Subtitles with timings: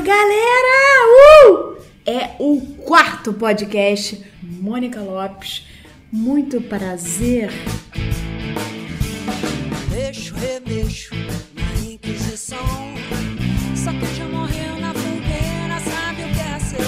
[0.00, 1.50] Fala galera!
[1.50, 1.76] Uh!
[2.06, 4.24] É o quarto podcast.
[4.42, 5.66] Mônica Lopes,
[6.10, 7.50] muito prazer.
[9.90, 11.14] Mexo, remexo
[11.54, 12.58] na Inquisição.
[13.76, 16.80] Só quem já morreu na fogueira sabe o que é ser.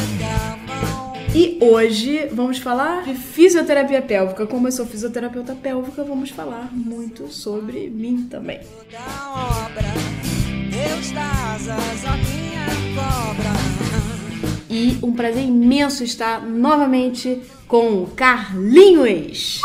[1.34, 4.46] E hoje vamos falar de fisioterapia pélvica.
[4.46, 8.60] Como eu sou fisioterapeuta pélvica, vamos falar muito sobre mim também.
[8.90, 10.31] Da obra,
[14.68, 19.60] E um prazer imenso estar novamente com o Carlinhos.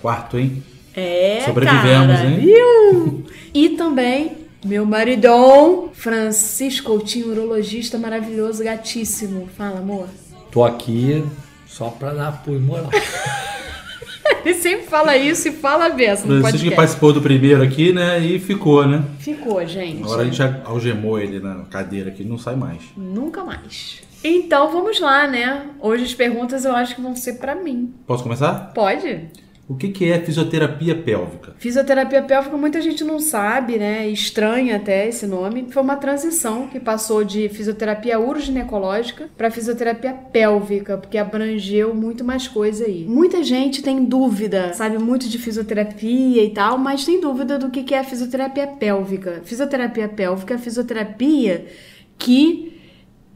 [0.00, 0.62] Quarto, hein?
[0.94, 2.40] É, Sobrevivemos, cara, hein?
[2.40, 3.24] Viu?
[3.54, 9.48] E também meu maridão, Francisco Coutinho, urologista maravilhoso, gatíssimo.
[9.56, 10.08] Fala, amor.
[10.50, 11.24] Tô aqui
[11.66, 12.90] só pra dar apoio moral.
[14.44, 18.18] Ele sempre fala isso e fala no Francisco que participou do primeiro aqui, né?
[18.20, 19.04] E ficou, né?
[19.18, 20.02] Ficou, gente.
[20.02, 22.82] Agora a gente algemou ele na cadeira aqui, não sai mais.
[22.96, 24.02] Nunca mais.
[24.24, 25.66] Então vamos lá, né?
[25.80, 27.92] Hoje as perguntas eu acho que vão ser pra mim.
[28.06, 28.72] Posso começar?
[28.72, 29.28] Pode?
[29.68, 31.54] O que, que é fisioterapia pélvica?
[31.58, 34.08] Fisioterapia pélvica muita gente não sabe, né?
[34.08, 35.66] Estranha até esse nome.
[35.70, 42.48] Foi uma transição que passou de fisioterapia uroginecológica para fisioterapia pélvica, porque abrangeu muito mais
[42.48, 43.04] coisa aí.
[43.08, 47.84] Muita gente tem dúvida, sabe muito de fisioterapia e tal, mas tem dúvida do que
[47.84, 49.42] que é fisioterapia pélvica.
[49.44, 51.66] Fisioterapia pélvica é fisioterapia
[52.18, 52.71] que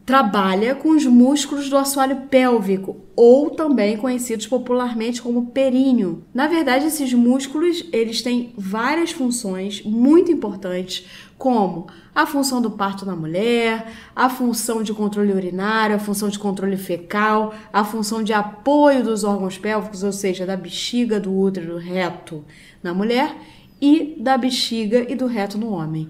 [0.06, 6.22] trabalha com os músculos do assoalho pélvico, ou também conhecidos popularmente como períneo.
[6.32, 11.04] Na verdade, esses músculos, eles têm várias funções muito importantes,
[11.36, 16.38] como a função do parto na mulher, a função de controle urinário, a função de
[16.38, 21.72] controle fecal, a função de apoio dos órgãos pélvicos, ou seja, da bexiga, do útero,
[21.72, 22.44] do reto
[22.80, 23.36] na mulher
[23.82, 26.08] e da bexiga e do reto no homem.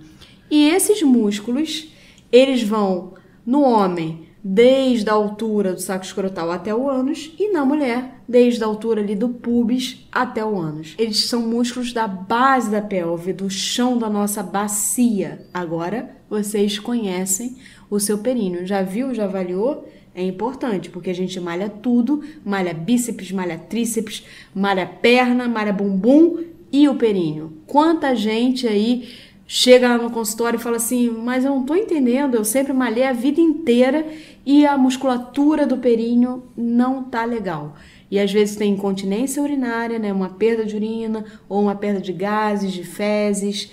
[0.50, 1.88] E esses músculos,
[2.30, 3.14] eles vão
[3.46, 8.62] no homem, desde a altura do saco escrotal até o ânus, e na mulher, desde
[8.62, 10.94] a altura ali do pubis até o ânus.
[10.98, 15.46] Eles são músculos da base da pelve, do chão da nossa bacia.
[15.54, 17.56] Agora vocês conhecem
[17.88, 18.66] o seu períneo.
[18.66, 19.88] Já viu, já avaliou?
[20.14, 24.24] É importante, porque a gente malha tudo, malha bíceps, malha tríceps,
[24.54, 26.42] malha perna, malha bumbum
[26.72, 27.52] e o períneo.
[27.66, 29.08] Quanta gente aí
[29.46, 33.04] chega lá no consultório e fala assim: Mas eu não tô entendendo, eu sempre malhei
[33.04, 34.06] a vida inteira
[34.44, 37.76] e a musculatura do períneo não tá legal.
[38.10, 42.12] E às vezes tem incontinência urinária, né, uma perda de urina ou uma perda de
[42.12, 43.70] gases, de fezes,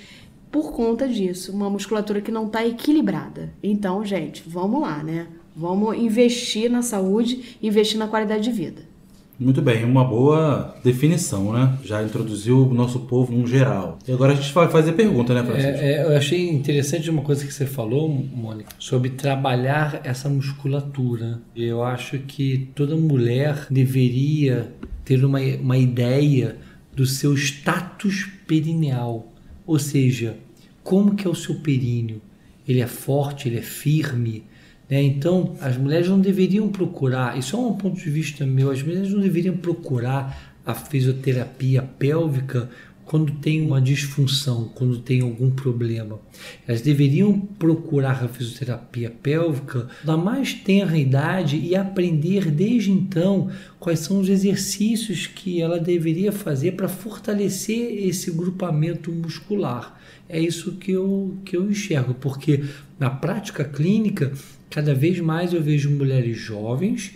[0.51, 3.53] por conta disso, uma musculatura que não tá equilibrada.
[3.61, 5.27] Então, gente, vamos lá, né?
[5.55, 8.92] Vamos investir na saúde, investir na qualidade de vida.
[9.39, 11.77] Muito bem, uma boa definição, né?
[11.83, 13.97] Já introduziu o nosso povo num geral.
[14.07, 15.83] E agora a gente vai fazer pergunta, né, Francisco?
[15.83, 21.41] É, é, eu achei interessante uma coisa que você falou, Mônica, sobre trabalhar essa musculatura.
[21.55, 24.71] Eu acho que toda mulher deveria
[25.03, 26.57] ter uma, uma ideia
[26.95, 29.33] do seu status perineal.
[29.65, 30.37] Ou seja,
[30.83, 32.21] como que é o seu períneo?
[32.67, 34.43] Ele é forte, ele é firme?
[34.89, 35.01] Né?
[35.01, 39.11] Então, as mulheres não deveriam procurar, isso é um ponto de vista meu, as mulheres
[39.11, 42.69] não deveriam procurar a fisioterapia pélvica
[43.05, 46.19] quando tem uma disfunção, quando tem algum problema.
[46.67, 53.99] Elas deveriam procurar a fisioterapia pélvica na mais tenra idade e aprender desde então quais
[53.99, 59.99] são os exercícios que ela deveria fazer para fortalecer esse grupamento muscular.
[60.29, 62.63] É isso que eu, que eu enxergo, porque
[62.97, 64.31] na prática clínica,
[64.73, 67.13] cada vez mais eu vejo mulheres jovens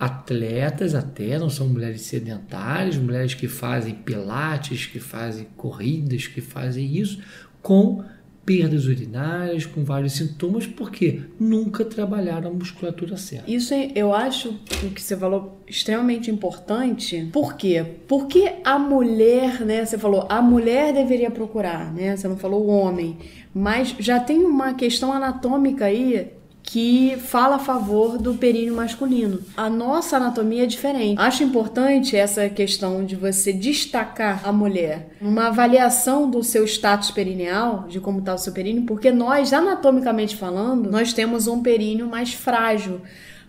[0.00, 6.96] atletas até, não são mulheres sedentárias, mulheres que fazem pilates, que fazem corridas, que fazem
[6.96, 7.20] isso,
[7.60, 8.02] com
[8.44, 13.50] perdas urinárias, com vários sintomas, porque nunca trabalharam a musculatura certa.
[13.50, 14.54] Isso é- eu acho
[14.94, 17.28] que você falou extremamente importante.
[17.32, 17.84] Por quê?
[18.08, 19.84] Porque a mulher, né?
[19.84, 22.16] Você falou, a mulher deveria procurar, né?
[22.16, 23.16] Você não falou o homem.
[23.54, 26.33] Mas já tem uma questão anatômica aí
[26.64, 29.40] que fala a favor do períneo masculino.
[29.54, 31.20] A nossa anatomia é diferente.
[31.20, 37.84] Acho importante essa questão de você destacar a mulher numa avaliação do seu status perineal,
[37.86, 42.32] de como está o seu períneo, porque nós, anatomicamente falando, nós temos um períneo mais
[42.32, 43.02] frágil.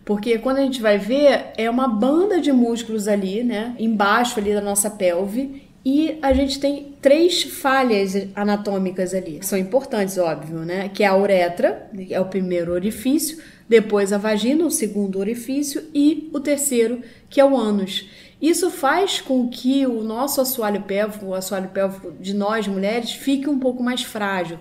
[0.03, 3.75] Porque quando a gente vai ver, é uma banda de músculos ali, né?
[3.79, 5.64] Embaixo ali da nossa pelve.
[5.85, 10.89] E a gente tem três falhas anatômicas ali, que são importantes, óbvio, né?
[10.89, 13.37] Que é a uretra, que é o primeiro orifício,
[13.69, 18.09] depois a vagina, o segundo orifício, e o terceiro, que é o ânus.
[18.41, 23.47] Isso faz com que o nosso assoalho pélvico, o assoalho pélvico de nós mulheres, fique
[23.47, 24.57] um pouco mais frágil.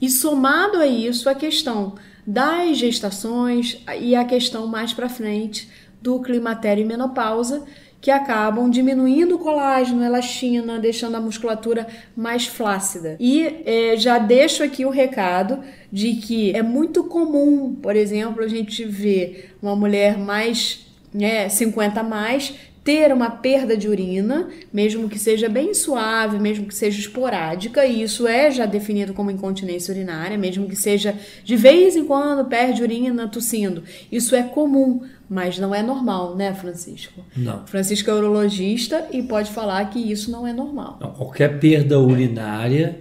[0.00, 1.96] E somado a isso, a questão
[2.26, 5.68] das gestações e a questão mais para frente
[6.00, 7.62] do climatério e menopausa,
[8.02, 13.16] que acabam diminuindo o colágeno, elastina, deixando a musculatura mais flácida.
[13.20, 15.60] E é, já deixo aqui o recado
[15.90, 20.84] de que é muito comum, por exemplo, a gente ver uma mulher mais
[21.14, 22.52] né, 50 a mais
[22.84, 28.02] ter uma perda de urina, mesmo que seja bem suave, mesmo que seja esporádica, e
[28.02, 31.14] isso é já definido como incontinência urinária, mesmo que seja
[31.44, 33.84] de vez em quando perde urina tossindo.
[34.10, 37.24] Isso é comum, mas não é normal, né, Francisco?
[37.36, 37.64] Não.
[37.66, 40.98] Francisco é urologista e pode falar que isso não é normal.
[41.00, 42.98] Não, qualquer perda urinária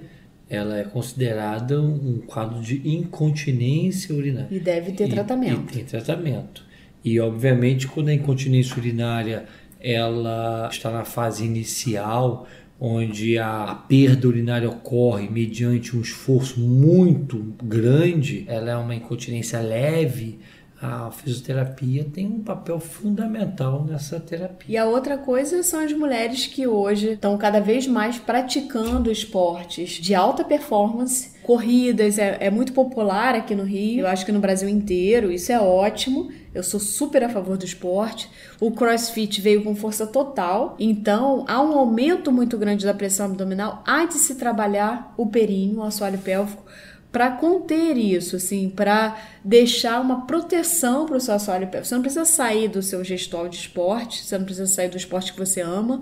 [0.47, 4.47] ela é considerada um quadro de incontinência urinária.
[4.51, 5.71] E deve ter E- tratamento.
[5.71, 6.69] E tem tratamento.
[7.03, 9.45] E, obviamente, quando a incontinência urinária
[9.81, 12.47] ela está na fase inicial,
[12.79, 20.39] onde a, perda urinária ocorre mediante um esforço muito grande, ela é uma incontinência leve,
[20.81, 24.65] a fisioterapia tem um papel fundamental nessa terapia.
[24.67, 29.91] E a outra coisa são as mulheres que hoje estão cada vez mais praticando esportes
[29.91, 31.33] de alta performance.
[31.51, 35.51] Corridas é, é muito popular aqui no Rio, eu acho que no Brasil inteiro, isso
[35.51, 36.31] é ótimo.
[36.55, 38.29] Eu sou super a favor do esporte.
[38.57, 43.83] O crossfit veio com força total, então há um aumento muito grande da pressão abdominal.
[43.85, 46.63] Há de se trabalhar o períneo, o assoalho pélvico,
[47.11, 51.89] para conter isso, assim, para deixar uma proteção para o seu assoalho pélvico.
[51.89, 55.33] Você não precisa sair do seu gestual de esporte, você não precisa sair do esporte
[55.33, 56.01] que você ama,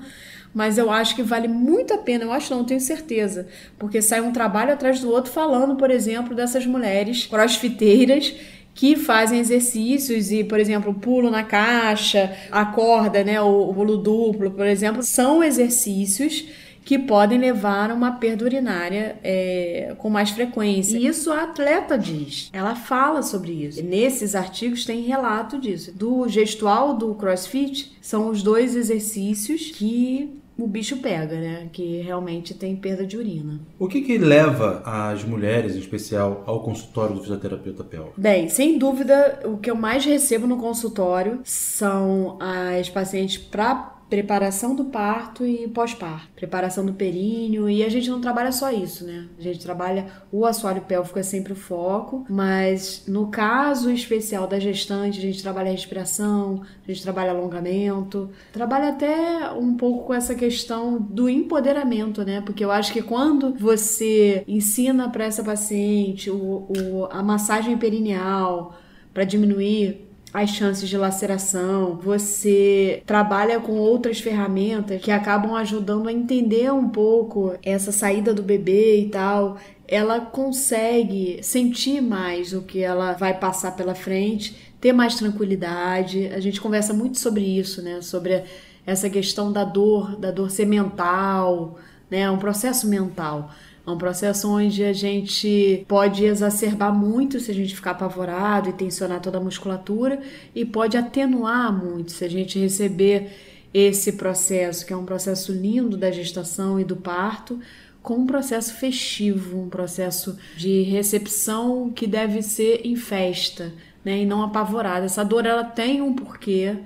[0.54, 3.48] mas eu acho que vale muito a pena, eu acho não, tenho certeza,
[3.78, 8.34] porque sai um trabalho atrás do outro falando, por exemplo, dessas mulheres crossfiteiras
[8.74, 14.51] que fazem exercícios e, por exemplo, pulo na caixa, a corda, né, o, pulo duplo,
[14.51, 16.46] por exemplo, são exercícios
[16.86, 20.98] que podem levar a uma perda urinária é, com mais frequência.
[20.98, 22.50] E isso a atleta diz.
[22.52, 23.84] Ela fala sobre isso.
[23.84, 25.92] Nesses artigos tem relato disso.
[25.92, 31.70] Do gestual do CrossFit são os dois exercícios que o bicho pega, né?
[31.72, 33.60] Que realmente tem perda de urina.
[33.78, 38.14] O que que leva as mulheres, em especial, ao consultório do fisioterapeuta pélvico?
[38.20, 44.76] Bem, sem dúvida, o que eu mais recebo no consultório são as pacientes para preparação
[44.76, 49.28] do parto e pós-parto, preparação do períneo, e a gente não trabalha só isso, né?
[49.38, 54.60] A gente trabalha o assoalho pélvico é sempre o foco, mas no caso especial da
[54.60, 60.14] gestante, a gente trabalha a respiração, a gente trabalha alongamento, trabalha até um pouco com
[60.14, 62.42] essa questão do empoderamento, né?
[62.42, 66.36] Porque eu acho que quando você ensina para essa paciente o,
[66.68, 68.76] o- a massagem perineal
[69.14, 76.14] para diminuir as chances de laceração, você trabalha com outras ferramentas que acabam ajudando a
[76.14, 79.58] entender um pouco essa saída do bebê e tal.
[79.88, 86.28] Ela consegue sentir mais o que ela vai passar pela frente, ter mais tranquilidade.
[86.28, 88.00] A gente conversa muito sobre isso, né?
[88.02, 88.44] Sobre
[88.86, 91.80] essa questão da dor, da dor ser mental,
[92.10, 92.30] né?
[92.30, 93.50] Um processo mental.
[93.90, 98.74] É um processo onde a gente pode exacerbar muito se a gente ficar apavorado e
[98.74, 100.20] tensionar toda a musculatura,
[100.54, 103.32] e pode atenuar muito se a gente receber
[103.74, 107.60] esse processo, que é um processo lindo da gestação e do parto,
[108.02, 113.74] como um processo festivo, um processo de recepção que deve ser em festa,
[114.06, 115.06] né, e não apavorada.
[115.06, 116.78] Essa dor ela tem um porquê,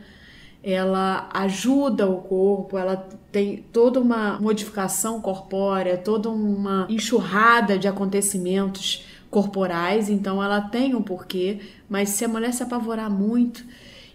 [0.63, 2.96] ela ajuda o corpo, ela
[3.32, 11.01] tem toda uma modificação corpórea, toda uma enxurrada de acontecimentos corporais, então ela tem um
[11.01, 13.65] porquê, mas se a mulher se apavorar muito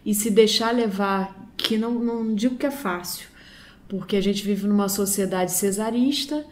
[0.06, 3.26] e se deixar levar, que não, não digo que é fácil,
[3.88, 6.46] porque a gente vive numa sociedade cesarista,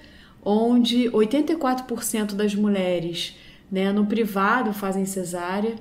[0.45, 3.35] onde 84% das mulheres
[3.71, 5.77] né, no privado fazem cesárea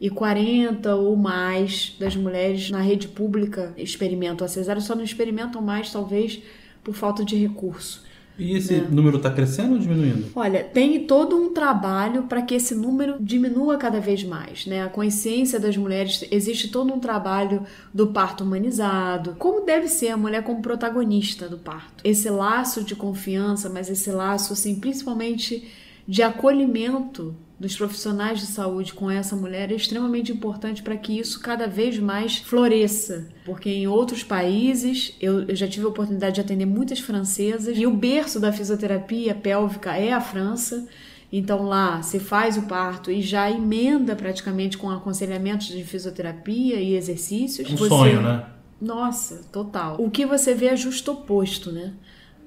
[0.00, 5.60] e 40 ou mais das mulheres na rede pública experimentam a cesárea, só não experimentam
[5.60, 6.40] mais, talvez,
[6.82, 8.06] por falta de recurso.
[8.38, 10.26] E esse número está crescendo ou diminuindo?
[10.36, 14.84] Olha, tem todo um trabalho para que esse número diminua cada vez mais, né?
[14.84, 20.16] A consciência das mulheres, existe todo um trabalho do parto humanizado, como deve ser a
[20.16, 22.04] mulher como protagonista do parto.
[22.04, 25.66] Esse laço de confiança, mas esse laço, assim, principalmente
[26.08, 31.40] de acolhimento dos profissionais de saúde com essa mulher é extremamente importante para que isso
[31.40, 33.28] cada vez mais floresça.
[33.44, 37.86] Porque em outros países, eu, eu já tive a oportunidade de atender muitas francesas, e
[37.86, 40.86] o berço da fisioterapia pélvica é a França.
[41.30, 46.94] Então lá se faz o parto e já emenda praticamente com aconselhamentos de fisioterapia e
[46.94, 47.70] exercícios.
[47.70, 48.46] Um Você- sonho, né?
[48.80, 49.96] nossa, total.
[49.98, 51.92] O que você vê é justo oposto, né?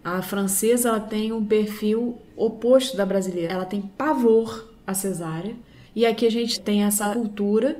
[0.03, 3.53] A francesa ela tem um perfil oposto da brasileira.
[3.53, 5.55] Ela tem pavor à cesárea
[5.95, 7.79] E aqui a gente tem essa cultura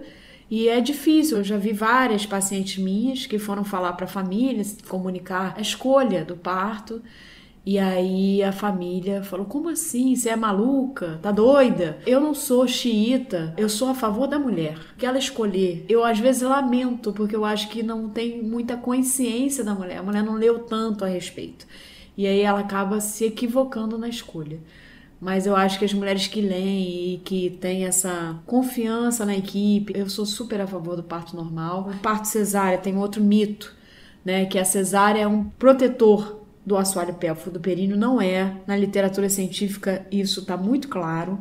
[0.50, 1.38] e é difícil.
[1.38, 6.26] Eu já vi várias pacientes minhas que foram falar para a família, comunicar a escolha
[6.26, 7.02] do parto.
[7.66, 10.16] E aí a família falou: Como assim?
[10.16, 11.20] Você é maluca?
[11.22, 12.00] Tá doida?
[12.06, 14.78] Eu não sou xiita, eu sou a favor da mulher.
[14.98, 15.86] Que ela escolher.
[15.88, 20.00] Eu às vezes lamento, porque eu acho que não tem muita consciência da mulher.
[20.00, 21.66] A mulher não leu tanto a respeito.
[22.18, 24.60] E aí ela acaba se equivocando na escolha.
[25.20, 29.94] Mas eu acho que as mulheres que leem e que têm essa confiança na equipe,
[29.96, 31.92] eu sou super a favor do parto normal.
[31.94, 33.72] O parto cesárea tem outro mito,
[34.26, 34.46] né?
[34.46, 38.58] Que a cesárea é um protetor do assoalho pélvico do períneo, não é.
[38.66, 41.40] Na literatura científica isso está muito claro.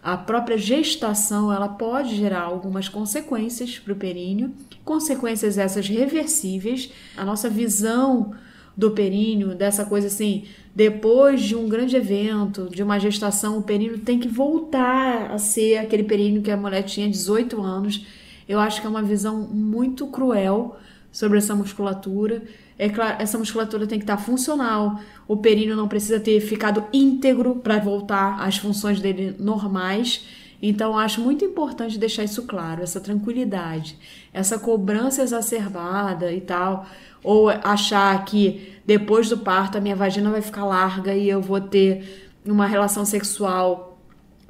[0.00, 6.90] A própria gestação ela pode gerar algumas consequências para o períneo, consequências essas reversíveis.
[7.16, 8.32] A nossa visão
[8.78, 13.98] do períneo, dessa coisa assim, depois de um grande evento, de uma gestação, o períneo
[13.98, 18.06] tem que voltar a ser aquele períneo que a mulher tinha 18 anos.
[18.48, 20.76] Eu acho que é uma visão muito cruel
[21.10, 22.44] sobre essa musculatura.
[22.78, 25.00] É claro, essa musculatura tem que estar funcional.
[25.26, 30.24] O períneo não precisa ter ficado íntegro para voltar às funções dele normais.
[30.60, 33.96] Então, acho muito importante deixar isso claro, essa tranquilidade,
[34.32, 36.86] essa cobrança exacerbada e tal,
[37.22, 41.60] ou achar que depois do parto a minha vagina vai ficar larga e eu vou
[41.60, 43.88] ter uma relação sexual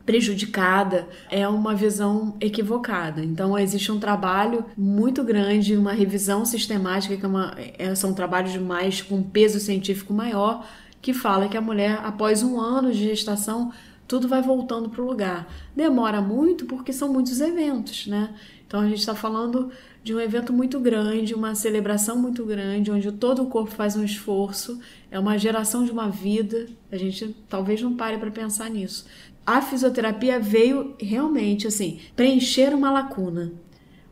[0.08, 3.22] prejudicada é uma visão equivocada.
[3.22, 8.56] Então existe um trabalho muito grande, uma revisão sistemática que é uma, é, são trabalhos
[8.56, 10.64] mais com peso científico maior
[11.02, 13.70] que fala que a mulher após um ano de gestação
[14.08, 15.46] tudo vai voltando para o lugar.
[15.76, 18.34] Demora muito porque são muitos eventos, né?
[18.66, 19.70] Então a gente está falando
[20.02, 24.02] de um evento muito grande, uma celebração muito grande, onde todo o corpo faz um
[24.02, 26.66] esforço, é uma geração de uma vida.
[26.90, 29.06] A gente talvez não pare para pensar nisso.
[29.44, 33.52] A fisioterapia veio realmente assim preencher uma lacuna,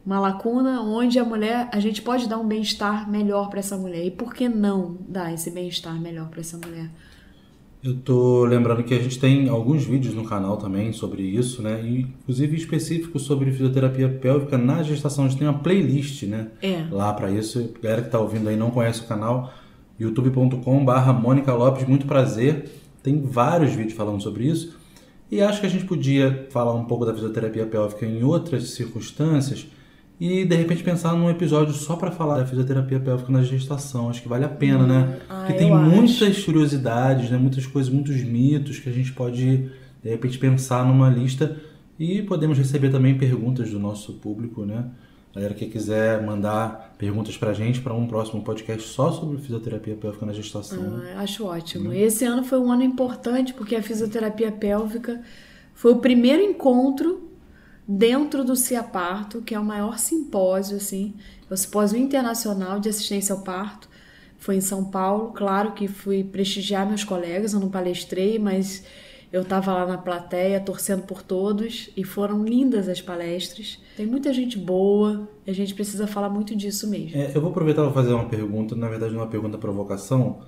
[0.04, 4.04] uma lacuna onde a mulher, a gente pode dar um bem-estar melhor para essa mulher.
[4.04, 6.90] E por que não dar esse bem-estar melhor para essa mulher?
[7.82, 11.80] Eu tô lembrando que a gente tem alguns vídeos no canal também sobre isso, né?
[11.86, 15.24] Inclusive específicos sobre fisioterapia pélvica na gestação.
[15.24, 16.48] A gente tem uma playlist, né?
[16.60, 16.86] É.
[16.90, 17.72] Lá para isso.
[17.80, 19.52] Galera que tá ouvindo aí não conhece o canal,
[20.00, 21.86] youtube.com/barra Mônica Lopes.
[21.86, 22.70] Muito prazer.
[23.02, 24.76] Tem vários vídeos falando sobre isso.
[25.30, 29.66] E acho que a gente podia falar um pouco da fisioterapia pélvica em outras circunstâncias
[30.18, 34.08] e de repente pensar num episódio só para falar da fisioterapia pélvica na gestação.
[34.08, 35.18] Acho que vale a pena, né?
[35.28, 36.44] Ah, Porque tem muitas acho.
[36.46, 37.36] curiosidades, né?
[37.36, 39.70] muitas coisas, muitos mitos que a gente pode
[40.02, 41.56] de repente pensar numa lista
[41.98, 44.84] e podemos receber também perguntas do nosso público, né?
[45.34, 50.24] Galera que quiser mandar perguntas pra gente para um próximo podcast só sobre fisioterapia pélvica
[50.24, 50.80] na gestação.
[50.82, 51.14] né?
[51.14, 51.92] Ah, acho ótimo.
[51.92, 55.20] Esse ano foi um ano importante porque a fisioterapia pélvica
[55.74, 57.25] foi o primeiro encontro
[57.86, 61.14] dentro do CIAParto, que é o maior simpósio, assim,
[61.48, 63.88] é o simpósio internacional de assistência ao parto.
[64.38, 68.84] Foi em São Paulo, claro que fui prestigiar meus colegas, eu não palestrei, mas
[69.32, 73.80] eu estava lá na plateia torcendo por todos e foram lindas as palestras.
[73.96, 77.16] Tem muita gente boa, a gente precisa falar muito disso mesmo.
[77.16, 80.40] É, eu vou aproveitar para fazer uma pergunta, na verdade uma pergunta provocação,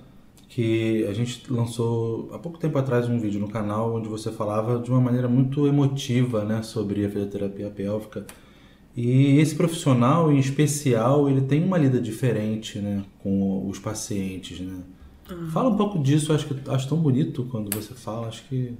[0.49, 4.79] que a gente lançou há pouco tempo atrás um vídeo no canal onde você falava
[4.79, 8.25] de uma maneira muito emotiva, né, sobre a fisioterapia pélvica.
[8.97, 14.81] E esse profissional em especial, ele tem uma lida diferente, né, com os pacientes, né?
[15.53, 18.73] Fala um pouco disso, acho que acho tão bonito quando você fala, acho que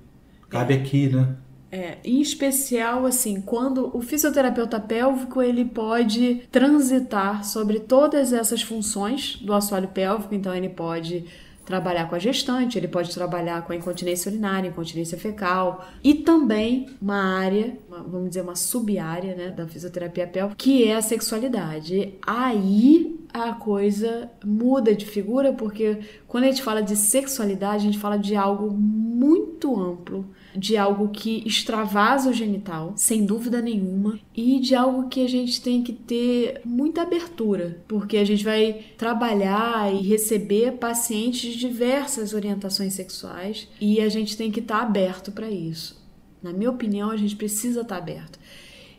[0.49, 1.37] cabe aqui, né?
[1.71, 9.35] É, em especial, assim, quando o fisioterapeuta pélvico ele pode transitar sobre todas essas funções
[9.35, 11.25] do assoalho pélvico, então ele pode
[11.69, 16.87] trabalhar com a gestante, ele pode trabalhar com a incontinência urinária, incontinência fecal e também
[16.99, 22.15] uma área, uma- vamos dizer uma sub-área, né, da fisioterapia pélvica, que é a sexualidade.
[22.25, 27.99] Aí a coisa muda de figura porque quando a gente fala de sexualidade, a gente
[27.99, 34.59] fala de algo muito amplo, de algo que extravasa o genital, sem dúvida nenhuma, e
[34.59, 39.93] de algo que a gente tem que ter muita abertura, porque a gente vai trabalhar
[39.93, 45.49] e receber pacientes de diversas orientações sexuais e a gente tem que estar aberto para
[45.49, 45.99] isso.
[46.41, 48.39] Na minha opinião, a gente precisa estar aberto.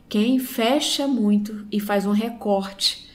[0.08, 3.09] Quem fecha muito e faz um recorte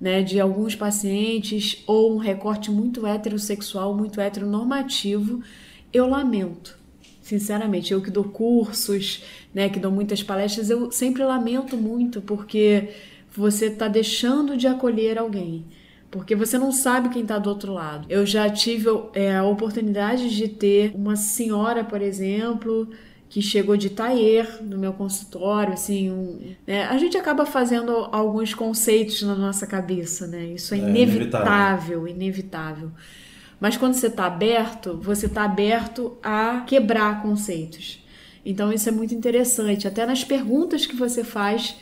[0.00, 5.42] né, de alguns pacientes ou um recorte muito heterossexual, muito heteronormativo,
[5.92, 6.78] eu lamento.
[7.20, 9.22] Sinceramente, eu que dou cursos,
[9.54, 12.88] né, que dou muitas palestras, eu sempre lamento muito porque
[13.30, 15.64] você está deixando de acolher alguém.
[16.10, 18.06] Porque você não sabe quem está do outro lado.
[18.08, 22.88] Eu já tive é, a oportunidade de ter uma senhora, por exemplo,
[23.30, 26.84] que chegou de taer no meu consultório, assim, um, né?
[26.86, 30.46] a gente acaba fazendo alguns conceitos na nossa cabeça, né?
[30.46, 32.90] Isso é, É, inevitável, inevitável.
[33.60, 38.04] Mas quando você está aberto, você está aberto a quebrar conceitos.
[38.44, 41.76] Então isso é muito interessante, até nas perguntas que você faz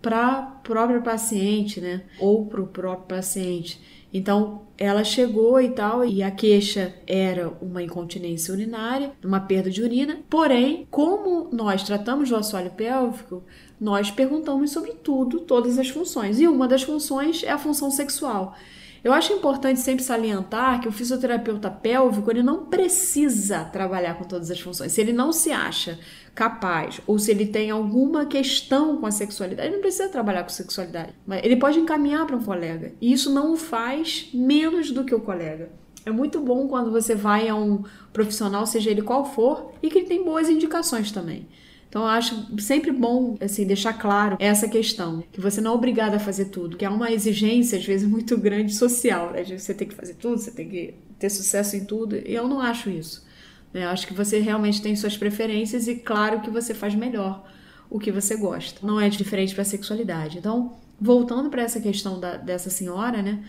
[0.00, 2.02] para a própria paciente, né?
[2.18, 3.78] Ou para o próprio paciente.
[4.14, 9.82] Então ela chegou e tal, e a queixa era uma incontinência urinária, uma perda de
[9.82, 10.20] urina.
[10.30, 13.42] Porém, como nós tratamos do assoalho pélvico,
[13.80, 16.38] nós perguntamos sobre tudo, todas as funções.
[16.38, 18.56] E uma das funções é a função sexual.
[19.04, 24.50] Eu acho importante sempre salientar que o fisioterapeuta pélvico ele não precisa trabalhar com todas
[24.50, 24.92] as funções.
[24.92, 25.98] Se ele não se acha
[26.34, 30.48] capaz ou se ele tem alguma questão com a sexualidade, ele não precisa trabalhar com
[30.48, 31.12] sexualidade.
[31.26, 32.94] Mas ele pode encaminhar para um colega.
[32.98, 35.68] E isso não o faz menos do que o colega.
[36.06, 39.98] É muito bom quando você vai a um profissional, seja ele qual for, e que
[39.98, 41.46] ele tem boas indicações também.
[41.94, 46.14] Então eu acho sempre bom assim deixar claro essa questão, que você não é obrigado
[46.14, 49.44] a fazer tudo, que é uma exigência às vezes muito grande social, né?
[49.44, 52.16] Você tem que fazer tudo, você tem que ter sucesso em tudo.
[52.16, 53.24] E eu não acho isso.
[53.72, 53.84] né?
[53.84, 57.48] Eu acho que você realmente tem suas preferências e claro que você faz melhor
[57.88, 58.84] o que você gosta.
[58.84, 60.38] Não é diferente para a sexualidade.
[60.38, 63.44] Então, voltando para essa questão da- dessa senhora, né?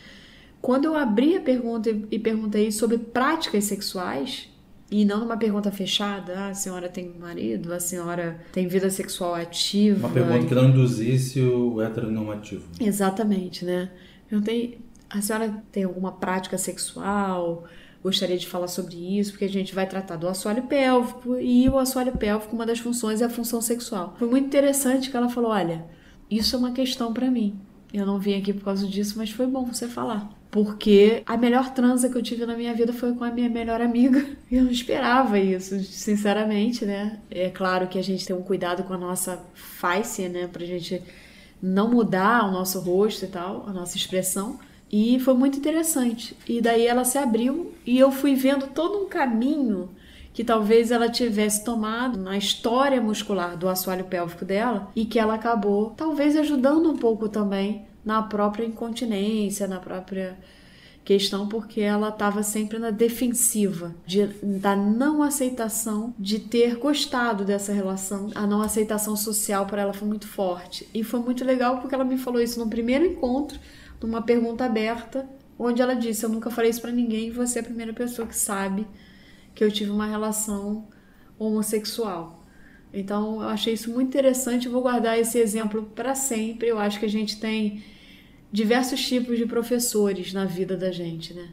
[0.62, 4.50] Quando eu abri a pergunta e perguntei sobre práticas sexuais,
[4.89, 9.34] e não numa pergunta fechada, ah, a senhora tem marido, a senhora tem vida sexual
[9.34, 10.08] ativa.
[10.08, 12.63] Uma pergunta que não induzisse o heteronormativo.
[12.80, 13.89] Exatamente, né?
[14.30, 17.65] Perguntei, a senhora tem alguma prática sexual?
[18.04, 21.80] Gostaria de falar sobre isso, porque a gente vai tratar do assoalho pélvico e o
[21.80, 24.15] assoalho pélvico, uma das funções é a função sexual.
[24.20, 25.84] Foi muito interessante que ela falou: olha,
[26.30, 27.60] isso é uma questão pra mim.
[27.92, 30.30] Eu não vim aqui por causa disso, mas foi bom você falar.
[30.56, 33.82] Porque a melhor transa que eu tive na minha vida foi com a minha melhor
[33.82, 34.26] amiga.
[34.50, 37.20] Eu não esperava isso, sinceramente, né?
[37.30, 40.48] É claro que a gente tem um cuidado com a nossa face, né?
[40.48, 41.03] Pra gente
[41.62, 44.58] não mudar o nosso rosto e tal, a nossa expressão.
[44.90, 46.38] E foi muito interessante.
[46.48, 49.90] E daí ela se abriu e eu fui vendo todo um caminho
[50.32, 55.34] que talvez ela tivesse tomado na história muscular do assoalho pélvico dela e que ela
[55.34, 60.37] acabou talvez ajudando um pouco também na própria incontinência, na própria
[61.05, 67.72] questão porque ela estava sempre na defensiva de, da não aceitação de ter gostado dessa
[67.72, 71.94] relação, a não aceitação social para ela foi muito forte e foi muito legal porque
[71.94, 73.59] ela me falou isso no primeiro encontro,
[74.01, 77.65] numa pergunta aberta, onde ela disse: "Eu nunca falei isso para ninguém, você é a
[77.65, 78.87] primeira pessoa que sabe
[79.53, 80.87] que eu tive uma relação
[81.39, 82.44] homossexual".
[82.94, 86.70] Então, eu achei isso muito interessante, eu vou guardar esse exemplo para sempre.
[86.70, 87.83] Eu acho que a gente tem
[88.51, 91.50] diversos tipos de professores na vida da gente, né?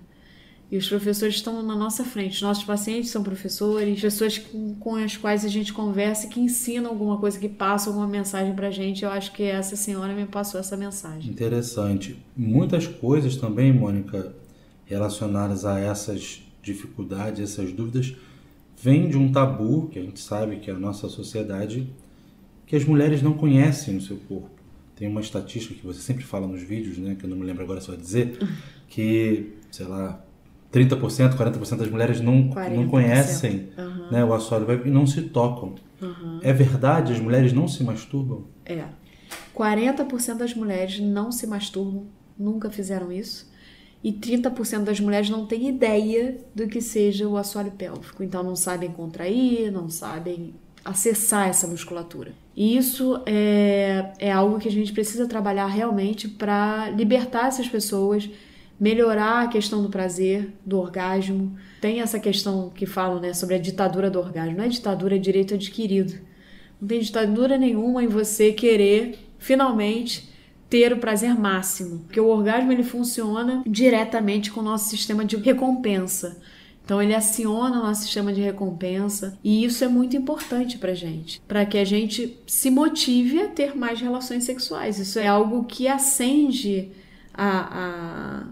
[0.70, 2.36] E os professores estão na nossa frente.
[2.36, 6.88] Os nossos pacientes são professores, pessoas com, com as quais a gente conversa, que ensinam
[6.88, 9.04] alguma coisa, que passam alguma mensagem pra gente.
[9.04, 11.30] Eu acho que essa senhora me passou essa mensagem.
[11.30, 12.16] Interessante.
[12.34, 14.34] Muitas coisas também, Mônica,
[14.86, 18.16] relacionadas a essas dificuldades, essas dúvidas,
[18.80, 21.86] vêm de um tabu que a gente sabe que é a nossa sociedade,
[22.64, 24.61] que as mulheres não conhecem o seu corpo.
[24.96, 27.62] Tem uma estatística que você sempre fala nos vídeos, né, que eu não me lembro
[27.62, 28.38] agora só dizer,
[28.88, 30.22] que, sei lá,
[30.72, 32.70] 30%, 40% das mulheres não, 40%.
[32.70, 34.10] não conhecem Aham.
[34.10, 35.74] né, o assoalho e não se tocam.
[36.42, 37.12] É verdade?
[37.12, 38.44] As mulheres não se masturbam?
[38.64, 38.84] É.
[39.54, 42.06] 40% das mulheres não se masturbam,
[42.38, 43.50] nunca fizeram isso.
[44.02, 48.22] E 30% das mulheres não têm ideia do que seja o assoalho pélvico.
[48.24, 52.32] Então não sabem contrair, não sabem acessar essa musculatura.
[52.56, 58.28] E isso é, é algo que a gente precisa trabalhar realmente para libertar essas pessoas,
[58.78, 61.56] melhorar a questão do prazer, do orgasmo.
[61.80, 64.56] Tem essa questão que falam né, sobre a ditadura do orgasmo.
[64.56, 66.14] Não é ditadura, é direito adquirido.
[66.80, 70.30] Não tem ditadura nenhuma em você querer finalmente
[70.68, 75.36] ter o prazer máximo, porque o orgasmo ele funciona diretamente com o nosso sistema de
[75.36, 76.40] recompensa.
[76.92, 81.40] Então ele aciona o nosso sistema de recompensa e isso é muito importante pra gente,
[81.48, 84.98] para que a gente se motive a ter mais relações sexuais.
[84.98, 86.92] Isso é algo que acende
[87.32, 88.46] a, a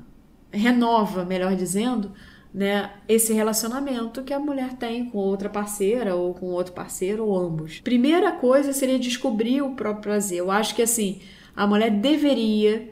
[0.50, 2.12] renova, melhor dizendo,
[2.52, 7.36] né, esse relacionamento que a mulher tem com outra parceira ou com outro parceiro ou
[7.36, 7.80] ambos.
[7.80, 10.38] Primeira coisa seria descobrir o próprio prazer.
[10.38, 11.20] Eu acho que assim,
[11.54, 12.88] a mulher deveria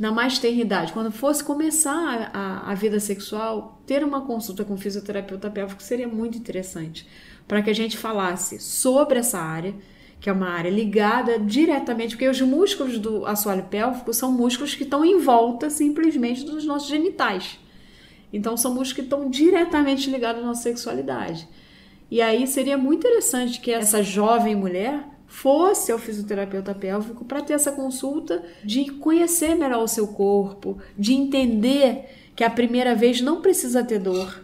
[0.00, 4.76] na mais tenra idade, quando fosse começar a, a vida sexual, ter uma consulta com
[4.76, 7.04] fisioterapeuta pélvico seria muito interessante,
[7.48, 9.74] para que a gente falasse sobre essa área,
[10.20, 14.84] que é uma área ligada diretamente, porque os músculos do assoalho pélvico são músculos que
[14.84, 17.58] estão em volta simplesmente dos nossos genitais.
[18.32, 21.48] Então são músculos que estão diretamente ligados à nossa sexualidade.
[22.08, 27.54] E aí seria muito interessante que essa jovem mulher fosse ao fisioterapeuta pélvico para ter
[27.54, 33.42] essa consulta de conhecer melhor o seu corpo, de entender que a primeira vez não
[33.42, 34.42] precisa ter dor,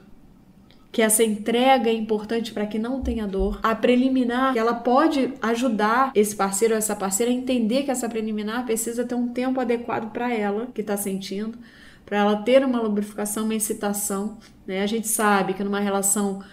[0.92, 3.58] que essa entrega é importante para que não tenha dor.
[3.62, 8.06] A preliminar, que ela pode ajudar esse parceiro ou essa parceira a entender que essa
[8.06, 11.56] preliminar precisa ter um tempo adequado para ela que está sentindo,
[12.04, 14.36] para ela ter uma lubrificação, uma excitação.
[14.66, 14.82] Né?
[14.82, 16.44] A gente sabe que numa relação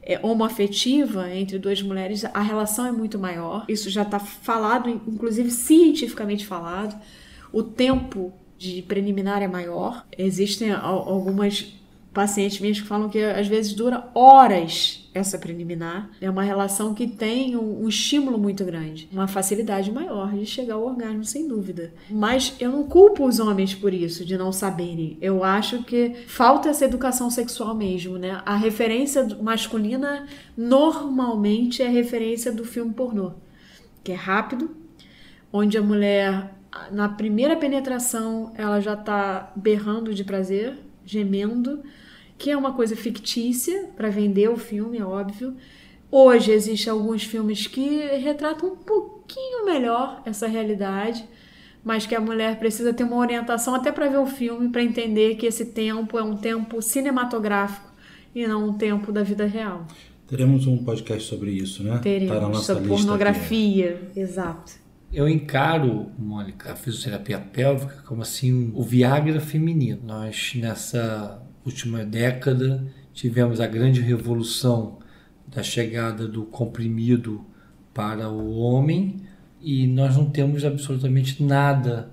[0.00, 3.64] é, homoafetiva entre duas mulheres, a relação é muito maior.
[3.68, 6.96] Isso já está falado, inclusive cientificamente falado.
[7.52, 10.06] O tempo de preliminar é maior.
[10.16, 11.74] Existem algumas
[12.14, 16.10] pacientes minhas que falam que às vezes dura horas essa preliminar.
[16.20, 20.74] É uma relação que tem um, um, estímulo muito grande, uma facilidade maior de chegar
[20.74, 21.92] ao orgasmo, sem dúvida.
[22.08, 25.18] Mas eu não culpo os homens por isso, de não saberem.
[25.20, 28.40] Eu acho que falta essa educação sexual mesmo, né?
[28.46, 33.32] A referência masculina normalmente é a referência do filme pornô,
[34.02, 34.70] que é rápido,
[35.52, 36.54] onde a mulher
[36.90, 41.82] na primeira penetração ela já tá berrando de prazer, gemendo
[42.36, 45.54] que é uma coisa fictícia para vender o filme, é óbvio.
[46.10, 51.24] Hoje existem alguns filmes que retratam um pouquinho melhor essa realidade,
[51.82, 55.36] mas que a mulher precisa ter uma orientação até para ver o filme, para entender
[55.36, 57.92] que esse tempo é um tempo cinematográfico
[58.34, 59.86] e não um tempo da vida real.
[60.26, 61.98] Teremos um podcast sobre isso, né?
[62.02, 64.20] Teremos, tá sobre pornografia, aqui.
[64.20, 64.83] exato.
[65.14, 70.00] Eu encaro, Mônica, a fisioterapia pélvica como assim o Viagra feminino.
[70.04, 74.98] Nós nessa última década tivemos a grande revolução
[75.46, 77.46] da chegada do comprimido
[77.94, 79.20] para o homem
[79.62, 82.10] e nós não temos absolutamente nada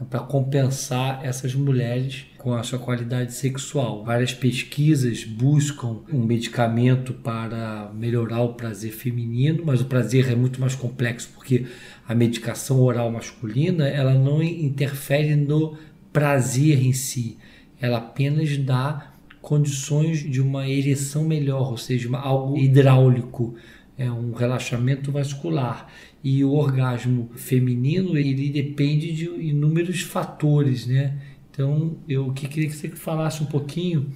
[0.00, 4.02] né, para compensar essas mulheres com a sua qualidade sexual.
[4.02, 10.58] Várias pesquisas buscam um medicamento para melhorar o prazer feminino, mas o prazer é muito
[10.58, 11.66] mais complexo porque
[12.10, 15.76] a medicação oral masculina ela não interfere no
[16.12, 17.38] prazer em si
[17.80, 23.54] ela apenas dá condições de uma ereção melhor, ou seja, uma, algo hidráulico,
[23.96, 25.88] é um relaxamento vascular.
[26.22, 31.18] E o orgasmo feminino ele depende de inúmeros fatores, né?
[31.50, 34.12] Então eu que queria que você falasse um pouquinho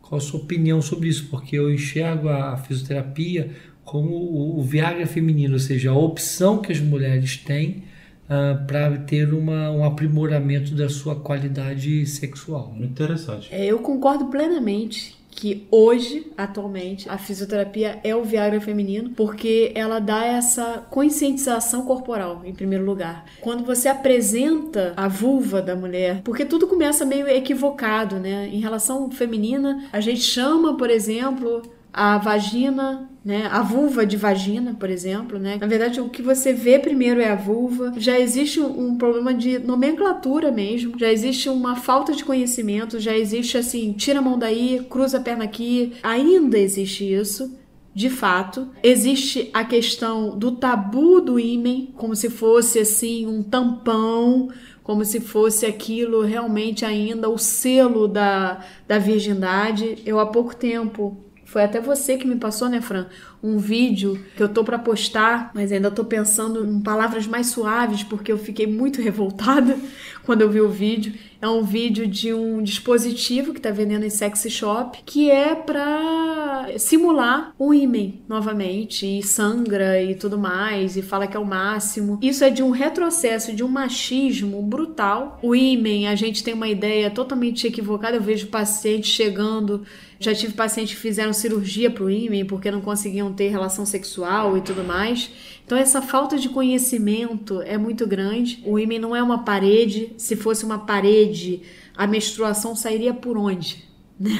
[0.00, 3.50] qual a sua opinião sobre isso, porque eu enxergo a fisioterapia
[3.90, 7.82] como o Viagra feminino, ou seja, a opção que as mulheres têm uh,
[8.28, 12.72] ah, para ter uma, um aprimoramento da sua qualidade sexual.
[12.72, 13.48] Muito interessante.
[13.50, 19.98] É, eu concordo plenamente que hoje, atualmente, a fisioterapia é o Viagra feminino, porque ela
[19.98, 23.24] dá essa conscientização corporal, em primeiro lugar.
[23.40, 28.48] Quando você apresenta a vulva da mulher, porque tudo começa meio equivocado, né?
[28.52, 33.48] Em relação feminina, a gente chama, por exemplo, a vagina, né?
[33.50, 35.58] A vulva de vagina, por exemplo, né?
[35.60, 37.92] Na verdade, o que você vê primeiro é a vulva.
[37.96, 43.58] Já existe um problema de nomenclatura mesmo, já existe uma falta de conhecimento, já existe
[43.58, 45.92] assim, tira a mão daí, cruza a perna aqui.
[46.02, 47.58] Ainda existe isso.
[47.92, 54.48] De fato, existe a questão do tabu do ímen, como se fosse assim um tampão,
[54.82, 59.98] como se fosse aquilo realmente ainda o selo da, da virgindade.
[60.06, 61.16] Eu há pouco tempo
[61.50, 63.06] foi até você que me passou, né, Fran?
[63.42, 68.04] Um vídeo que eu tô para postar, mas ainda tô pensando em palavras mais suaves
[68.04, 69.76] porque eu fiquei muito revoltada
[70.24, 71.12] quando eu vi o vídeo.
[71.42, 76.66] É um vídeo de um dispositivo que tá vendendo em sexy shop que é para
[76.78, 82.18] simular o ímen novamente e sangra e tudo mais e fala que é o máximo.
[82.20, 85.38] Isso é de um retrocesso, de um machismo brutal.
[85.42, 88.16] O ímen, a gente tem uma ideia totalmente equivocada.
[88.16, 89.86] Eu vejo pacientes chegando
[90.20, 94.54] já tive pacientes que fizeram cirurgia para o ímã porque não conseguiam ter relação sexual
[94.58, 95.30] e tudo mais.
[95.70, 98.60] Então essa falta de conhecimento é muito grande.
[98.66, 100.12] O ímã não é uma parede.
[100.16, 101.62] Se fosse uma parede,
[101.96, 103.88] a menstruação sairia por onde?
[104.18, 104.36] Né?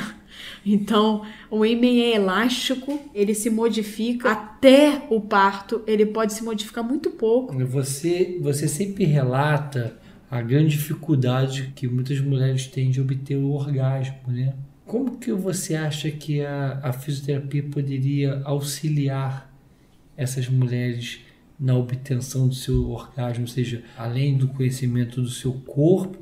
[0.66, 6.84] Então, o ímã é elástico, ele se modifica até o parto, ele pode se modificar
[6.84, 7.56] muito pouco.
[7.64, 9.96] Você, você sempre relata
[10.30, 14.52] a grande dificuldade que muitas mulheres têm de obter o orgasmo, né?
[14.84, 19.49] Como que você acha que a, a fisioterapia poderia auxiliar
[20.20, 21.20] essas mulheres
[21.58, 26.18] na obtenção do seu orgasmo, ou seja, além do conhecimento do seu corpo,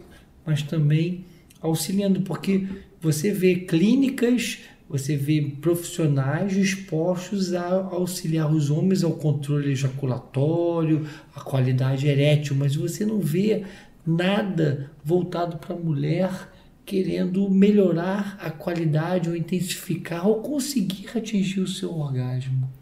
[0.46, 1.24] mas também
[1.60, 2.64] auxiliando, porque
[3.00, 11.40] você vê clínicas, você vê profissionais dispostos a auxiliar os homens ao controle ejaculatório, à
[11.40, 13.64] qualidade erétil, mas você não vê
[14.06, 16.52] nada voltado para a mulher
[16.86, 22.77] querendo melhorar a qualidade ou intensificar ou conseguir atingir o seu orgasmo.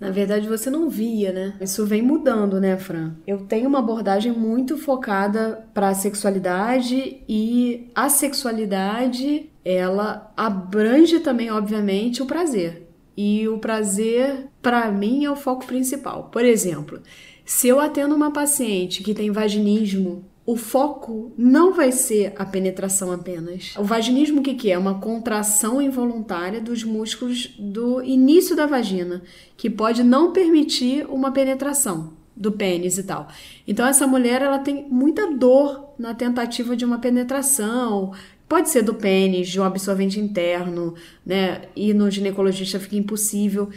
[0.00, 1.54] Na verdade, você não via, né?
[1.60, 3.14] Isso vem mudando, né, Fran?
[3.26, 11.50] Eu tenho uma abordagem muito focada para a sexualidade e a sexualidade, ela abrange também,
[11.50, 12.88] obviamente, o prazer.
[13.16, 16.28] E o prazer, para mim, é o foco principal.
[16.30, 17.00] Por exemplo,
[17.44, 23.12] se eu atendo uma paciente que tem vaginismo, o foco não vai ser a penetração
[23.12, 23.74] apenas.
[23.76, 24.78] O vaginismo o que, que é?
[24.78, 29.22] Uma contração involuntária dos músculos do início da vagina,
[29.58, 33.28] que pode não permitir uma penetração do pênis e tal.
[33.66, 38.14] Então essa mulher ela tem muita dor na tentativa de uma penetração.
[38.48, 40.94] Pode ser do pênis, de um absorvente interno,
[41.26, 41.60] né?
[41.76, 43.68] E no ginecologista fica impossível.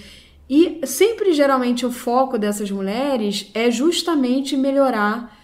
[0.49, 5.40] E sempre geralmente o foco dessas mulheres é justamente melhorar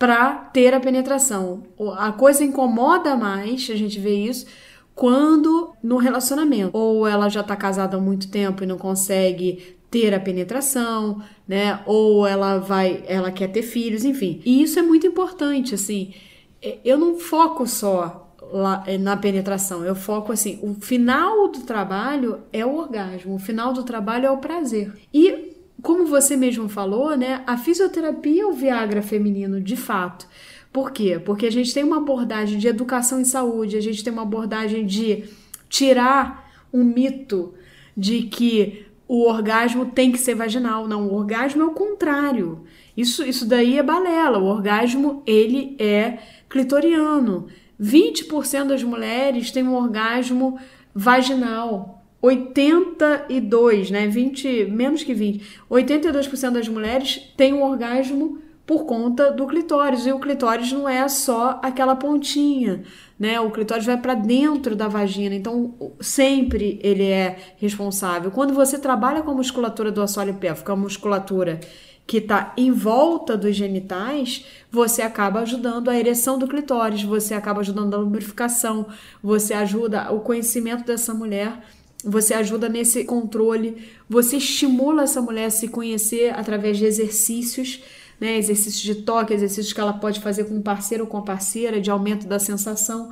[0.00, 1.62] para ter a penetração.
[1.98, 4.46] A coisa incomoda mais, a gente vê isso,
[4.94, 6.70] quando no relacionamento.
[6.72, 11.80] Ou ela já está casada há muito tempo e não consegue ter a penetração, né?
[11.84, 14.40] Ou ela vai, ela quer ter filhos, enfim.
[14.42, 16.14] E isso é muito importante, assim.
[16.62, 21.60] É, eu não foco só lá, é, na penetração, eu foco assim, o final do
[21.60, 24.92] trabalho é o orgasmo, o final do trabalho é o prazer.
[25.12, 25.39] E
[25.82, 30.26] como você mesmo falou, né, a fisioterapia é o Viagra feminino de fato.
[30.72, 31.18] Por quê?
[31.18, 34.86] Porque a gente tem uma abordagem de educação em saúde, a gente tem uma abordagem
[34.86, 35.24] de
[35.68, 37.54] tirar um mito
[37.96, 40.86] de que o orgasmo tem que ser vaginal.
[40.86, 42.64] Não, o orgasmo é o contrário.
[42.96, 44.38] Isso, isso daí é balela.
[44.38, 47.48] O orgasmo, ele é clitoriano.
[47.80, 50.58] 20% das mulheres têm um orgasmo
[50.94, 51.99] vaginal.
[52.22, 58.38] 82, né, 20, menos que 20, 82% das mulheres têm um orgasmo
[58.70, 60.06] por conta do clitóris.
[60.06, 62.84] E o clitóris não é só aquela pontinha,
[63.18, 63.40] né?
[63.40, 68.30] O clitóris vai para dentro da vagina, então sempre ele é responsável.
[68.30, 71.58] Quando você trabalha com a musculatura do assoalho pélvico, a musculatura
[72.06, 77.60] que está em volta dos genitais, você acaba ajudando a ereção do clitóris, você acaba
[77.60, 78.86] ajudando a lubrificação,
[79.20, 81.60] você ajuda o conhecimento dessa mulher
[82.04, 83.76] você ajuda nesse controle,
[84.08, 87.82] você estimula essa mulher a se conhecer através de exercícios,
[88.20, 88.36] né?
[88.38, 91.80] Exercícios de toque, exercícios que ela pode fazer com o parceiro ou com a parceira,
[91.80, 93.10] de aumento da sensação.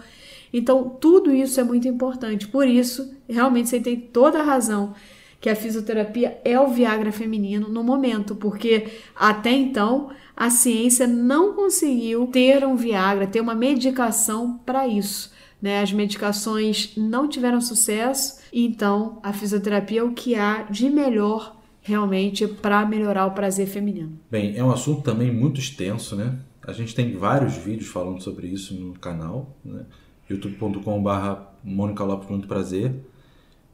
[0.53, 2.48] Então, tudo isso é muito importante.
[2.48, 4.94] Por isso, realmente você tem toda a razão
[5.40, 11.53] que a fisioterapia é o Viagra feminino no momento, porque até então a ciência não
[11.53, 15.33] conseguiu ter um Viagra, ter uma medicação para isso.
[15.61, 15.81] Né?
[15.81, 22.47] As medicações não tiveram sucesso, então a fisioterapia é o que há de melhor realmente
[22.47, 24.18] para melhorar o prazer feminino.
[24.31, 26.38] Bem, é um assunto também muito extenso, né?
[26.66, 29.87] A gente tem vários vídeos falando sobre isso no canal, né?
[30.29, 32.94] youtube.com.br Mônica Lopes Muito Prazer.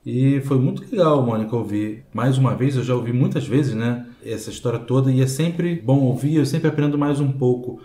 [0.07, 2.05] E foi muito legal, Mônica, ouvir.
[2.13, 4.07] Mais uma vez, eu já ouvi muitas vezes, né?
[4.25, 7.81] Essa história toda, e é sempre bom ouvir, eu sempre aprendo mais um pouco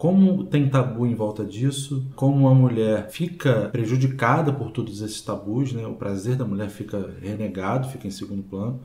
[0.00, 5.74] como tem tabu em volta disso, como a mulher fica prejudicada por todos esses tabus,
[5.74, 5.86] né?
[5.86, 8.80] o prazer da mulher fica renegado, fica em segundo plano.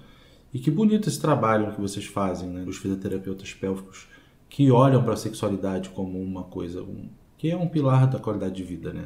[0.54, 2.66] E que bonito esse trabalho que vocês fazem, né?
[2.68, 4.10] os fisioterapeutas pélvicos,
[4.50, 8.56] que olham para a sexualidade como uma coisa um, que é um pilar da qualidade
[8.56, 8.92] de vida.
[8.92, 9.06] Né?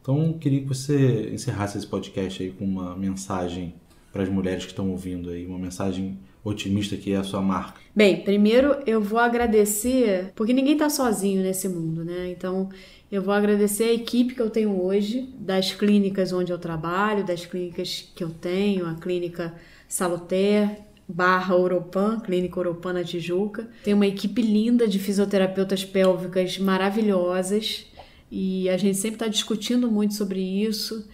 [0.00, 3.74] Então, queria que você encerrasse esse podcast aí com uma mensagem
[4.10, 7.80] para as mulheres que estão ouvindo aí, uma mensagem otimista que é a sua marca?
[7.94, 12.30] Bem, primeiro eu vou agradecer, porque ninguém está sozinho nesse mundo, né?
[12.30, 12.68] Então
[13.10, 17.44] eu vou agradecer a equipe que eu tenho hoje, das clínicas onde eu trabalho, das
[17.44, 19.54] clínicas que eu tenho, a clínica
[19.88, 23.68] Saluter, barra Europan, Clínica Europan na Tijuca.
[23.82, 27.86] Tem uma equipe linda de fisioterapeutas pélvicas maravilhosas
[28.30, 31.08] e a gente sempre está discutindo muito sobre isso.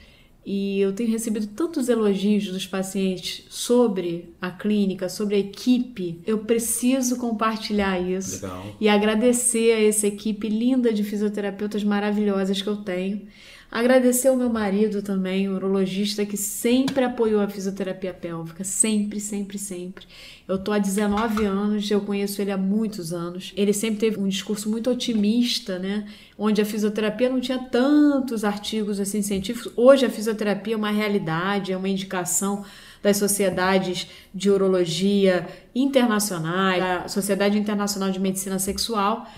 [0.49, 6.21] E eu tenho recebido tantos elogios dos pacientes sobre a clínica, sobre a equipe.
[6.25, 8.77] Eu preciso compartilhar isso Legal.
[8.81, 13.27] e agradecer a essa equipe linda de fisioterapeutas maravilhosas que eu tenho.
[13.71, 18.63] Agradecer ao meu marido também, o urologista, que sempre apoiou a fisioterapia pélvica.
[18.63, 20.07] Sempre, sempre, sempre.
[20.47, 23.53] Eu tô há 19 anos, eu conheço ele há muitos anos.
[23.57, 26.07] Ele sempre teve um discurso muito otimista, né?
[26.39, 29.73] Onde a fisioterapia não tinha tantos artigos assim científicos.
[29.77, 32.65] Hoje a fisioterapia é uma realidade, é uma indicação
[33.03, 39.29] das sociedades de urologia internacionais, da Sociedade Internacional de Medicina Sexual.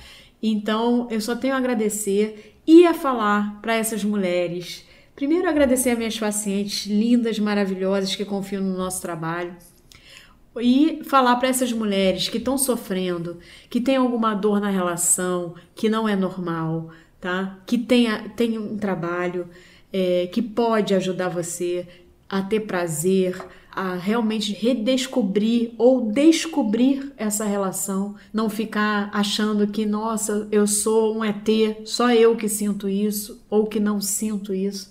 [0.43, 4.87] Então, eu só tenho a agradecer e a falar para essas mulheres.
[5.16, 9.57] Primeiro, agradecer a minhas pacientes lindas, maravilhosas que confiam no nosso trabalho.
[10.61, 13.38] E falar para essas mulheres que estão sofrendo,
[13.70, 17.59] que tem alguma dor na relação, que não é normal, tá?
[17.64, 19.48] Que tenha, tenha um trabalho
[19.90, 21.87] é, que pode ajudar você
[22.28, 23.35] a ter prazer,
[23.79, 31.25] a realmente redescobrir ou descobrir essa relação, não ficar achando que, nossa, eu sou um
[31.25, 31.49] ET,
[31.85, 34.91] só eu que sinto isso ou que não sinto isso.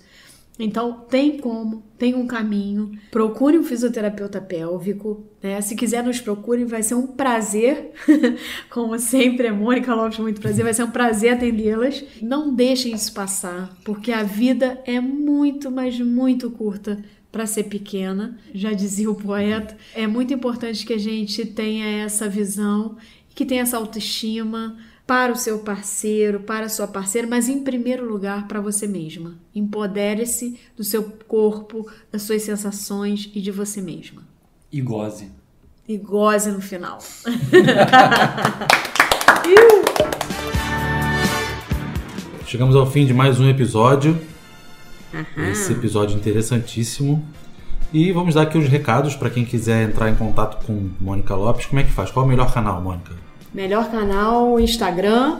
[0.58, 2.90] Então, tem como, tem um caminho.
[3.12, 5.22] Procure um fisioterapeuta pélvico.
[5.40, 5.60] Né?
[5.60, 7.92] Se quiser, nos procure, vai ser um prazer.
[8.68, 10.64] Como sempre, é Mônica Lopes, muito prazer.
[10.64, 12.02] Vai ser um prazer atendê-las.
[12.20, 16.98] Não deixem isso passar, porque a vida é muito, mas muito curta
[17.30, 19.76] para ser pequena, já dizia o poeta.
[19.94, 22.96] É muito importante que a gente tenha essa visão,
[23.34, 24.76] que tenha essa autoestima,
[25.08, 29.36] para o seu parceiro, para a sua parceira, mas em primeiro lugar para você mesma.
[29.54, 34.20] Empodere-se do seu corpo, das suas sensações e de você mesma.
[34.70, 35.30] E goze.
[35.88, 36.98] E goze no final.
[42.44, 44.20] Chegamos ao fim de mais um episódio.
[45.36, 47.24] Esse episódio interessantíssimo.
[47.92, 51.66] E vamos dar aqui os recados para quem quiser entrar em contato com Mônica Lopes.
[51.66, 52.10] Como é que faz?
[52.10, 53.12] Qual é o melhor canal, Mônica?
[53.52, 55.38] Melhor canal Instagram,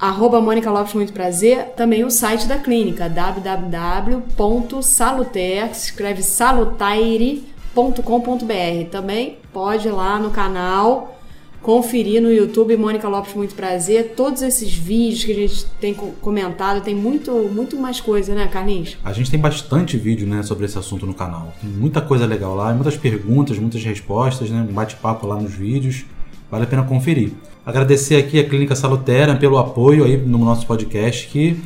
[0.00, 1.74] arroba Mônica Lopes Muito Prazer.
[1.76, 8.90] Também o site da clínica, www.salutaire, se escreve salutaire.com.br.
[8.90, 11.17] Também pode ir lá no canal
[11.62, 14.12] conferir no YouTube Mônica Lopes Muito Prazer.
[14.16, 18.46] Todos esses vídeos que a gente tem co- comentado, tem muito, muito mais coisa, né,
[18.46, 18.96] Carlinhos?
[19.04, 21.52] A gente tem bastante vídeo né, sobre esse assunto no canal.
[21.60, 26.04] Tem muita coisa legal lá, muitas perguntas, muitas respostas, né, um bate-papo lá nos vídeos.
[26.50, 27.32] Vale a pena conferir.
[27.66, 31.60] Agradecer aqui a Clínica Salutera pelo apoio aí no nosso podcast, que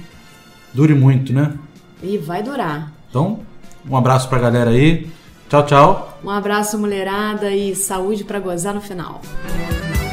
[0.75, 1.53] dure muito, né?
[2.03, 2.93] E vai durar.
[3.09, 3.39] Então,
[3.89, 5.07] um abraço pra galera aí.
[5.53, 6.19] Tchau, tchau.
[6.25, 9.21] Um abraço, mulherada, e saúde pra gozar no final.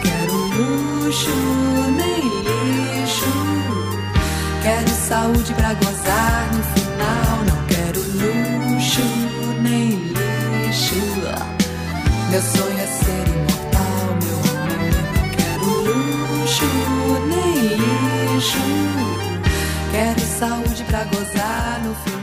[0.01, 1.29] Quero luxo,
[1.95, 3.23] nem lixo.
[4.61, 7.45] Quero saúde pra gozar no final.
[7.47, 9.01] Não quero luxo,
[9.61, 10.95] nem lixo.
[12.29, 14.91] Meu sonho é ser imortal, meu amor.
[15.15, 16.65] Não quero luxo,
[17.29, 17.53] nem
[18.35, 18.59] lixo.
[19.89, 22.18] Quero saúde pra gozar no final.